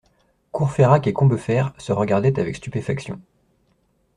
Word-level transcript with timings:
Courfeyrac 0.51 1.05
et 1.05 1.13
Combeferre 1.13 1.75
se 1.77 1.91
regardaient 1.91 2.39
avec 2.39 2.55
stupéfaction. 2.55 3.21